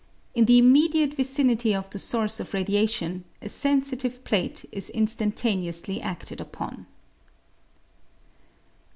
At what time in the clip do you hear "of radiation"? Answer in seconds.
2.39-3.23